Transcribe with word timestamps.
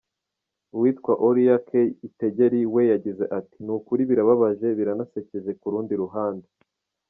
Uwitwa 0.75 1.13
Oria 1.27 1.57
K. 1.67 1.69
Itegeri 2.07 2.59
we 2.73 2.81
yagize 2.91 3.23
ati 3.39 3.57
“Ni 3.65 3.71
ukuri 3.77 4.01
birababaje…biranasekeje 4.09 5.51
ku 5.59 5.67
rundi 5.73 5.93
ruhande. 6.01 6.47